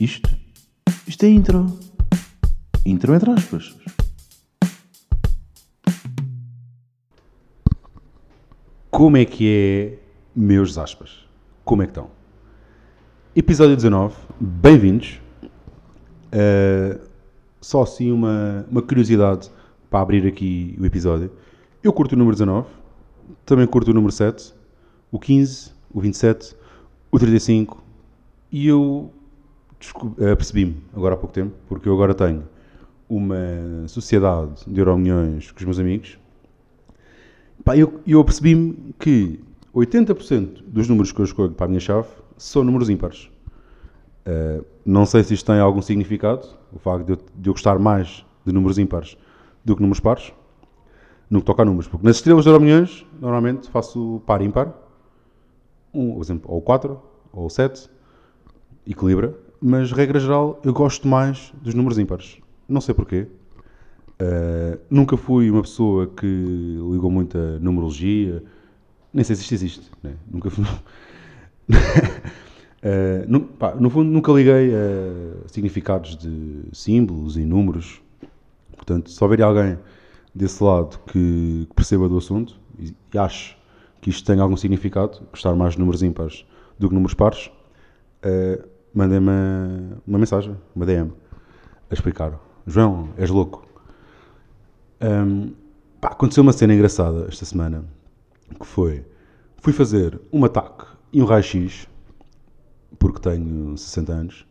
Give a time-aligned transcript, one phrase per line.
[0.00, 0.30] Isto?
[1.08, 1.76] Isto é intro.
[2.86, 3.76] Intro entre aspas.
[8.92, 9.98] Como é que é,
[10.36, 11.26] meus aspas?
[11.64, 12.10] Como é que estão?
[13.34, 15.20] Episódio 19, bem-vindos.
[16.26, 17.00] Uh,
[17.60, 19.50] só assim uma, uma curiosidade
[19.90, 21.32] para abrir aqui o episódio.
[21.82, 22.68] Eu curto o número 19,
[23.44, 24.54] também curto o número 7,
[25.10, 26.54] o 15, o 27,
[27.10, 27.82] o 35
[28.52, 29.12] e eu
[30.36, 32.44] percebi-me agora há pouco tempo, porque eu agora tenho
[33.08, 36.18] uma sociedade de Euromilhões com os meus amigos.
[37.64, 39.40] Pá, eu, eu percebi-me que
[39.74, 43.30] 80% dos números que eu escolho para a minha chave são números ímpares.
[44.26, 47.78] Uh, não sei se isto tem algum significado, o facto de eu, de eu, gostar
[47.78, 49.16] mais de números ímpares
[49.64, 50.32] do que números pares,
[51.30, 51.88] no que toca a números.
[51.88, 54.72] Porque nas estrelas de Euromilhões, normalmente faço par ímpar,
[55.92, 57.00] um, exemplo, ou 4,
[57.32, 57.88] ou 7,
[58.86, 62.38] equilibra, mas regra geral eu gosto mais dos números ímpares.
[62.68, 63.26] Não sei porquê.
[64.20, 68.42] Uh, nunca fui uma pessoa que ligou muito a numerologia,
[69.12, 70.14] nem sei se isto existe, né?
[70.30, 70.64] nunca fui.
[72.78, 78.00] Uh, no, pá, no, fundo, nunca liguei a significados de símbolos e números.
[78.76, 79.76] Portanto, se houver alguém
[80.32, 83.56] desse lado que, que perceba do assunto e, e acho
[84.00, 86.46] que isto tem algum significado, gostar mais de números ímpares
[86.78, 87.50] do que números pares,
[88.24, 88.64] uh,
[88.98, 89.30] mandem-me
[90.04, 91.12] uma mensagem, uma DM,
[91.88, 92.32] a explicar.
[92.66, 93.64] João, és louco.
[95.00, 95.52] Um,
[96.00, 97.84] pá, aconteceu uma cena engraçada esta semana,
[98.58, 99.04] que foi,
[99.58, 101.86] fui fazer um ataque e um raio-x,
[102.98, 104.46] porque tenho 60 anos.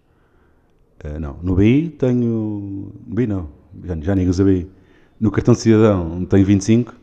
[1.03, 2.93] Uh, não, no BI tenho...
[3.05, 3.49] BI não,
[3.83, 4.71] já, já nem uso BI.
[5.19, 6.95] No cartão de cidadão tenho 25,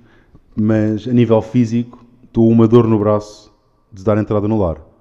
[0.57, 3.53] mas a nível físico estou uma dor no braço
[3.93, 4.94] de dar entrada no lar.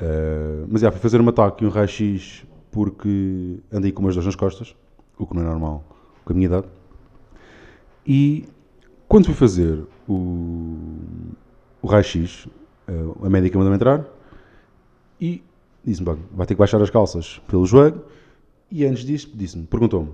[0.00, 4.26] Uh, mas já, fui fazer um ataque e um raio-x porque andei com umas dores
[4.26, 4.74] nas costas,
[5.16, 5.84] o que não é normal
[6.24, 6.66] com a minha idade.
[8.06, 8.48] E
[9.06, 10.76] quando fui fazer o,
[11.80, 12.46] o raio-x,
[12.88, 14.04] uh, a médica mandou-me entrar
[15.20, 15.42] e
[15.84, 18.02] disse-me: vai ter que baixar as calças pelo joelho.
[18.70, 20.10] E antes disso, disse-me, perguntou-me: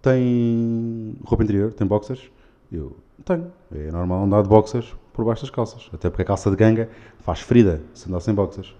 [0.00, 1.72] tem roupa interior?
[1.72, 2.30] Tem boxers?
[2.70, 3.50] Eu tenho.
[3.74, 5.88] É normal andar de boxers por baixo das calças.
[5.92, 8.74] Até porque a calça de ganga faz ferida se andar sem boxers.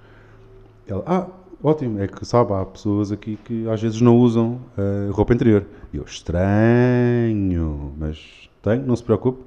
[0.87, 1.27] Ela, ah,
[1.63, 5.65] ótimo, é que sabe, há pessoas aqui que às vezes não usam uh, roupa interior.
[5.93, 9.43] E eu, estranho, mas tenho, não se preocupe.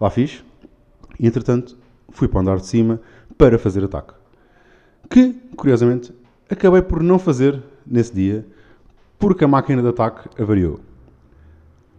[0.00, 0.44] Lá fiz.
[1.18, 1.76] E entretanto,
[2.10, 3.00] fui para o andar de cima
[3.38, 4.14] para fazer ataque.
[5.08, 6.12] Que, curiosamente,
[6.50, 8.46] acabei por não fazer nesse dia
[9.18, 10.80] porque a máquina de ataque avariou.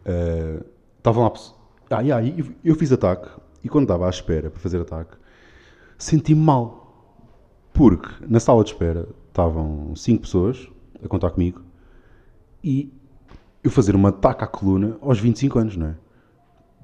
[0.05, 0.63] Uh,
[0.97, 1.33] estavam lá.
[1.89, 3.29] Ah, yeah, eu, eu fiz ataque
[3.63, 5.17] e quando estava à espera para fazer ataque,
[5.97, 6.84] senti-me mal.
[7.75, 10.67] Porque na sala de espera estavam cinco pessoas
[11.03, 11.61] a contar comigo
[12.63, 12.91] e
[13.61, 15.95] eu fazer um ataque à coluna aos 25 anos, não é?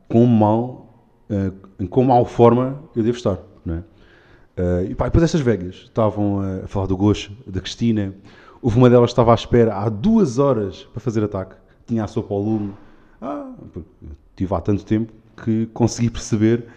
[0.10, 0.94] Com mal,
[1.30, 3.78] uh, com mal forma eu devo estar, não é?
[3.80, 8.14] Uh, e pá, depois estas velhas estavam a falar do Gosto, da Cristina.
[8.62, 11.56] Houve uma delas que estava à espera há duas horas para fazer ataque.
[11.88, 12.74] Tinha a sopa ao lume.
[13.22, 13.50] Ah,
[14.36, 16.68] tive há tanto tempo que consegui perceber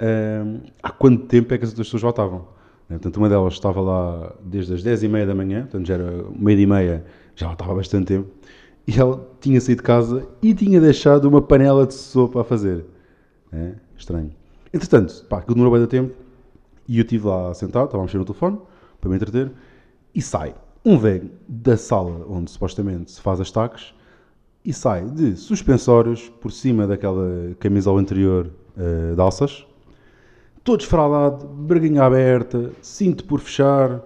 [0.00, 2.59] uh, há quanto tempo é que as outras pessoas voltavam.
[2.90, 2.98] Né?
[2.98, 6.24] Portanto, uma delas estava lá desde as 10 e meia da manhã, portanto já era
[6.36, 7.04] meia e meia,
[7.36, 8.28] já estava há bastante tempo,
[8.86, 12.84] e ela tinha saído de casa e tinha deixado uma panela de sopa a fazer.
[13.52, 13.74] É?
[13.96, 14.32] Estranho.
[14.74, 16.14] Entretanto, pá, aquilo demorou bem de tempo,
[16.88, 18.58] e eu estive lá sentado, estava a mexer no telefone,
[19.00, 19.52] para me entreter,
[20.12, 23.94] e sai um velho da sala onde supostamente se faz as taques,
[24.64, 29.66] e sai de suspensórios por cima daquela camisola anterior uh, de alças,
[30.70, 34.00] todo esfralado, braguinha aberta, cinto por fechar,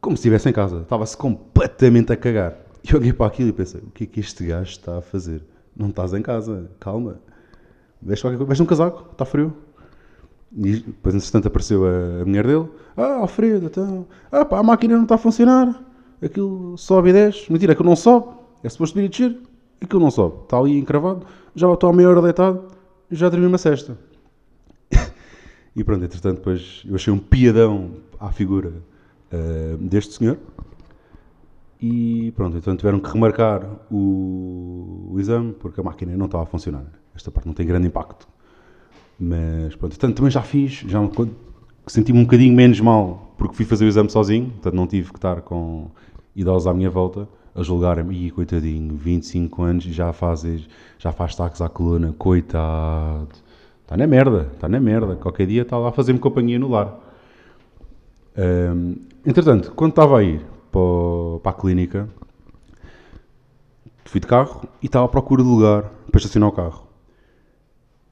[0.00, 0.78] como se estivesse em casa.
[0.78, 2.56] Estava-se completamente a cagar.
[2.82, 5.02] E eu olhei para aquilo e pensei: o que é que este gajo está a
[5.02, 5.42] fazer?
[5.76, 7.20] Não estás em casa, calma.
[8.00, 9.52] Veste, qualquer um casaco, está frio.
[10.56, 14.06] E depois, entretanto, apareceu a, mulher dele: Ah, Alfredo, então.
[14.30, 15.78] Ah, pá, a máquina não está a funcionar.
[16.22, 17.52] Aquilo sobe e desce.
[17.52, 18.34] Mentira, aquilo não sobe.
[18.64, 19.38] É suposto vir a descer.
[19.78, 20.36] Aquilo não sobe.
[20.44, 21.26] Está ali encravado.
[21.54, 22.64] Já estou a meia hora deitado.
[23.10, 23.94] E já dormi uma cesta.
[25.74, 28.72] E pronto, entretanto, depois eu achei um piadão à figura
[29.32, 30.38] uh, deste senhor.
[31.80, 36.46] E pronto, então tiveram que remarcar o, o, exame porque a máquina não estava a
[36.46, 36.84] funcionar.
[37.14, 38.28] Esta parte não tem grande impacto.
[39.18, 41.00] Mas pronto, portanto, também já fiz, já
[41.86, 45.18] senti-me um bocadinho menos mal porque fui fazer o exame sozinho, portanto não tive que
[45.18, 45.90] estar com
[46.36, 50.44] idosos à minha volta a julgarem-me, coitadinho, 25 anos e já faz,
[50.98, 53.28] já faz taques à coluna, coitado.
[53.92, 55.16] Está na merda, está na merda.
[55.16, 56.98] Qualquer dia está lá a fazer-me companhia no lar.
[58.38, 58.96] Um,
[59.26, 60.40] entretanto, quando estava a ir
[60.70, 62.08] para o, o- para a clínica,
[64.06, 66.86] fui de carro e estava à procura de lugar para estacionar o carro.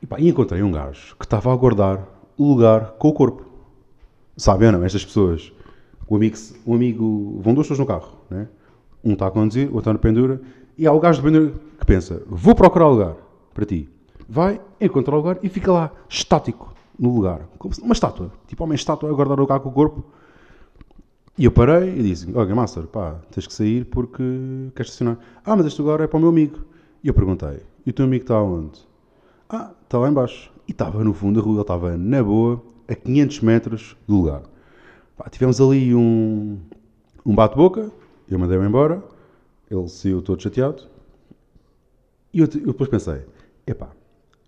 [0.03, 2.06] E, pá, e encontrei um gajo que estava a aguardar
[2.37, 3.47] o lugar com o corpo.
[4.37, 4.85] Sabem ou não?
[4.85, 5.50] Estas pessoas.
[6.06, 6.37] O amigo,
[6.67, 8.49] um amigo vão duas pessoas no carro, né?
[9.03, 10.43] Um está a conduzir, o outro está na pendura,
[10.76, 13.15] e há o gajo de pendura que pensa: vou procurar lugar
[13.55, 13.88] para ti.
[14.32, 17.49] Vai, encontra o lugar e fica lá, estático, no lugar.
[17.59, 18.31] Como uma estátua.
[18.47, 20.05] Tipo, uma estátua a guardar o lugar com o corpo.
[21.37, 24.23] E eu parei e disse: Olha, Master, pá, tens que sair porque
[24.77, 25.19] queres estacionar.
[25.44, 26.61] Ah, mas este lugar é para o meu amigo.
[27.03, 28.79] E eu perguntei: E o teu amigo está onde?
[29.49, 30.53] Ah, está lá embaixo.
[30.69, 34.43] E estava no fundo da rua, ele estava na boa, a 500 metros do lugar.
[35.17, 36.56] Pá, tivemos ali um,
[37.26, 37.91] um bate-boca,
[38.31, 39.03] eu mandei-me embora,
[39.69, 40.85] ele saiu todo chateado.
[42.33, 43.25] E eu, eu depois pensei:
[43.67, 43.88] epá,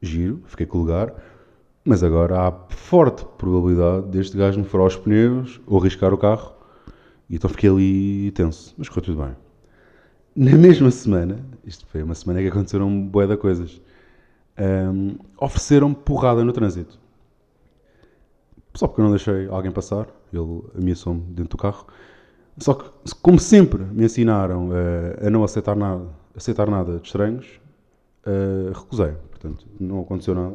[0.02, 1.14] giro, fiquei com o lugar,
[1.84, 6.52] mas agora há forte probabilidade deste gajo me furar os pneus ou arriscar o carro.
[7.31, 9.37] E então fiquei ali tenso, mas correu tudo bem.
[10.34, 13.81] Na mesma semana, isto foi uma semana que aconteceram um bué de coisas,
[14.58, 16.99] hum, ofereceram-me porrada no trânsito.
[18.75, 21.87] Só porque eu não deixei alguém passar, ele ameaçou-me dentro do carro.
[22.58, 22.90] Só que,
[23.22, 27.60] como sempre me ensinaram eh, a não aceitar nada, aceitar nada de estranhos,
[28.26, 29.14] eh, recusei.
[29.42, 30.54] Portanto, não aconteceu nada.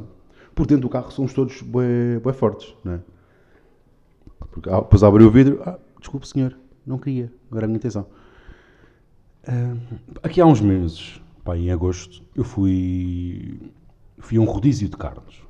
[0.55, 2.99] Por dentro do carro somos todos bué, bué fortes, não é?
[4.49, 7.77] Porque, ah, depois abri o vidro, ah, desculpe senhor, não queria, não era a minha
[7.77, 8.07] intenção.
[9.45, 9.75] Ah,
[10.23, 13.59] aqui há uns meses, pá, em agosto, eu fui,
[14.19, 15.41] fui a um rodízio de carnes.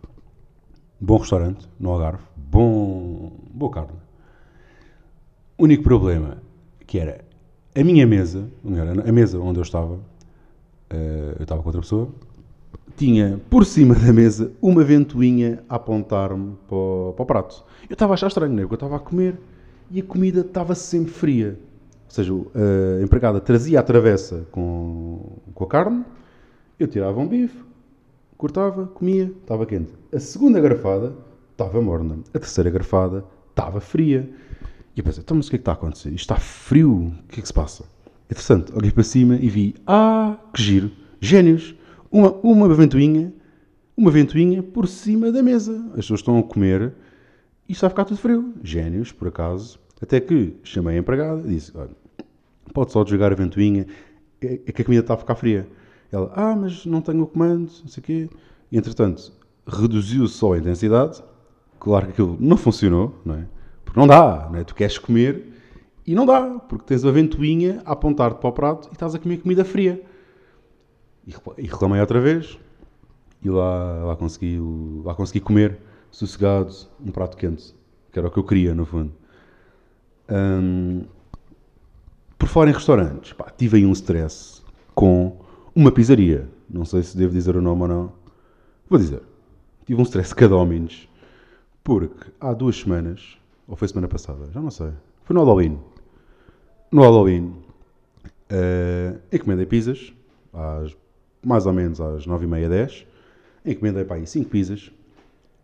[1.00, 4.00] Bom restaurante, no Algarve, bom, boa carne.
[5.60, 6.42] Único problema,
[6.88, 7.24] que era
[7.76, 8.50] a minha mesa,
[9.08, 10.00] a mesa onde eu estava,
[10.90, 12.12] eh, eu estava com outra pessoa,
[12.96, 17.64] tinha por cima da mesa uma ventoinha a apontar-me para, para o prato.
[17.90, 18.64] Eu estava a achar estranho, né?
[18.64, 19.40] porque eu estava a comer
[19.92, 21.60] e a comida estava sempre fria.
[22.06, 26.06] Ou seja, a empregada trazia a travessa com, com a carne,
[26.80, 27.58] eu tirava um bife,
[28.38, 29.94] cortava, comia, estava quente.
[30.14, 31.14] A segunda garfada
[31.52, 32.20] estava morna.
[32.34, 34.30] A terceira garfada estava fria.
[34.96, 36.10] E eu pensei, então, mas o que é que está a acontecer?
[36.10, 37.84] Isto está frio, o que é que se passa?
[38.30, 41.76] Interessante, olhei para cima e vi, ah, que giro, génios,
[42.12, 43.34] uma, uma ventoinha,
[43.96, 45.84] uma ventoinha por cima da mesa.
[45.90, 46.94] As pessoas estão a comer
[47.68, 48.54] e está a ficar tudo frio.
[48.64, 49.80] Génios, por acaso.
[50.02, 51.90] Até que chamei a empregada e disse, olha,
[52.74, 53.88] pode só desligar a ventoinha,
[54.42, 55.68] é é que a comida está a ficar fria.
[56.12, 58.30] Ela, ah, mas não tenho o comando, não sei o quê.
[58.72, 59.32] E, entretanto,
[59.66, 61.24] reduziu só a intensidade.
[61.80, 63.48] Claro que aquilo não funcionou, não é?
[63.84, 64.64] Porque não dá, não é?
[64.64, 65.54] Tu queres comer
[66.06, 69.20] e não dá, porque tens a ventoinha a apontar-te para o prato e estás a
[69.20, 70.02] comer comida fria.
[71.28, 72.58] E recla- reclamei outra vez
[73.44, 74.60] e lá, lá, consegui,
[75.04, 75.78] lá consegui comer
[76.10, 76.74] sossegado
[77.06, 77.76] um prato quente,
[78.12, 79.14] que era o que eu queria, no fundo.
[80.30, 81.04] Hum,
[82.38, 84.62] por fora em restaurantes, pá, tive aí um stress
[84.96, 85.38] com
[85.76, 86.50] uma pizzaria.
[86.70, 88.14] Não sei se devo dizer o nome ou não.
[88.90, 89.22] Vou dizer.
[89.86, 91.08] Tive um stress Domino's
[91.84, 93.38] porque há duas semanas,
[93.68, 94.92] ou foi semana passada, já não sei.
[95.24, 95.80] Foi no Halloween.
[96.92, 97.56] No Halloween,
[98.50, 100.14] eh, encomendei pizzas,
[100.54, 100.96] às,
[101.46, 103.08] mais ou menos às 9h30, 10
[103.66, 104.92] Encomendei para aí 5 pizzas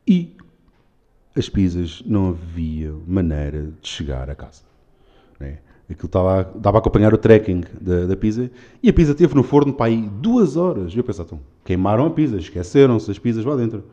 [0.05, 0.35] e
[1.35, 4.61] as pizzas não havia maneira de chegar a casa.
[5.39, 5.59] Né?
[5.89, 9.43] Aquilo estava, dava a acompanhar o tracking da, da pizza e a pizza esteve no
[9.43, 10.93] forno para aí duas horas.
[10.93, 13.83] E eu pensava, então, queimaram a pizza, esqueceram-se as pizzas lá dentro.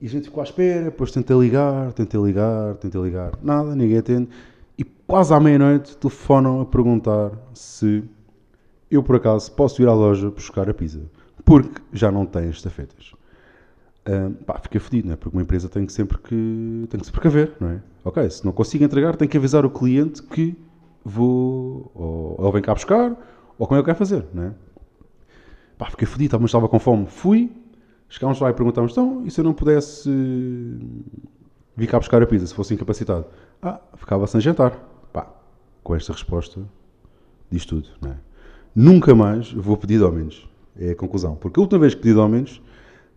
[0.00, 3.98] E a gente ficou à espera, depois tentei ligar, tentei ligar, tentei ligar, nada, ninguém
[3.98, 4.28] atende.
[4.76, 8.02] E quase à meia-noite telefonam a perguntar se
[8.90, 11.00] eu por acaso posso ir à loja buscar a pizza,
[11.44, 13.12] porque já não tem estafetas.
[14.06, 15.16] Ahm, pá, fiquei fodido, não é?
[15.16, 17.82] Porque uma empresa tem que sempre que tem que se precaver, não é?
[18.04, 20.56] Ok, se não consigo entregar, tem que avisar o cliente que
[21.02, 23.16] vou ou ele vem cá buscar
[23.58, 24.52] ou como é que quer fazer, não é?
[25.78, 27.06] Pá, fiquei fodido, mas estava com fome.
[27.06, 27.50] Fui,
[28.08, 30.08] chegámos lá e perguntámos, então, e se eu não pudesse
[31.76, 33.24] vir cá buscar a pizza, se fosse incapacitado?
[33.62, 34.72] Ah, ficava sem jantar.
[35.12, 35.26] Pá,
[35.82, 36.60] com esta resposta,
[37.50, 38.16] diz tudo, não é?
[38.74, 40.48] Nunca mais vou pedir de menos.
[40.76, 41.36] É a conclusão.
[41.36, 42.60] Porque a última vez que pedi de menos,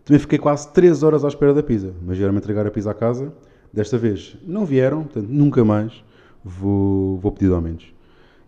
[0.04, 1.92] também fiquei quase 3 horas à espera da pizza.
[2.02, 3.32] Mas vieram-me entregar a pizza à casa.
[3.72, 5.92] Desta vez não vieram, portanto, nunca mais
[6.44, 7.92] vou, vou pedir de menos.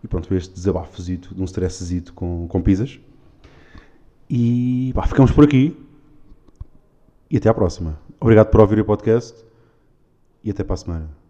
[0.03, 2.99] E pronto, foi este desabafozito, de um stressezito com, com pizzas.
[4.29, 5.77] E pá, ficamos por aqui.
[7.29, 7.99] E até à próxima.
[8.19, 9.45] Obrigado por ouvir o podcast.
[10.43, 11.20] E até para a semana.